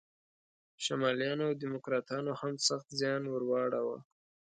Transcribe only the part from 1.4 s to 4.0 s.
او دیموکراتانو هم سخت زیان ور واړاوه.